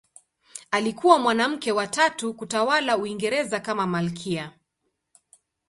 Alikuwa 0.71 1.19
mwanamke 1.19 1.71
wa 1.71 1.87
tatu 1.87 2.33
kutawala 2.33 2.97
Uingereza 2.97 3.59
kama 3.59 3.87
malkia. 3.87 4.51